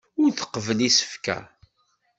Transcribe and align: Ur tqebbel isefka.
Ur 0.21 0.29
tqebbel 0.31 0.79
isefka. 0.87 1.37